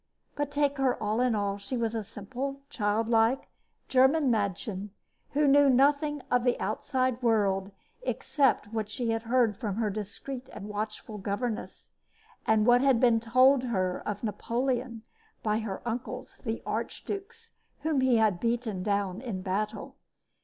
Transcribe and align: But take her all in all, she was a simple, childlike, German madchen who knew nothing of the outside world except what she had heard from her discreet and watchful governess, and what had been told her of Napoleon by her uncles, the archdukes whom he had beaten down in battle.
But 0.35 0.49
take 0.49 0.79
her 0.79 0.95
all 0.95 1.21
in 1.21 1.35
all, 1.35 1.59
she 1.59 1.77
was 1.77 1.93
a 1.93 2.03
simple, 2.03 2.61
childlike, 2.71 3.49
German 3.87 4.31
madchen 4.31 4.89
who 5.33 5.47
knew 5.47 5.69
nothing 5.69 6.23
of 6.31 6.43
the 6.43 6.59
outside 6.59 7.21
world 7.21 7.71
except 8.01 8.73
what 8.73 8.89
she 8.89 9.11
had 9.11 9.21
heard 9.21 9.55
from 9.55 9.75
her 9.75 9.91
discreet 9.91 10.49
and 10.53 10.67
watchful 10.67 11.19
governess, 11.19 11.93
and 12.47 12.65
what 12.65 12.81
had 12.81 12.99
been 12.99 13.19
told 13.19 13.65
her 13.65 14.01
of 14.07 14.23
Napoleon 14.23 15.03
by 15.43 15.59
her 15.59 15.87
uncles, 15.87 16.39
the 16.45 16.63
archdukes 16.65 17.51
whom 17.81 18.01
he 18.01 18.17
had 18.17 18.39
beaten 18.39 18.81
down 18.81 19.21
in 19.21 19.43
battle. 19.43 19.97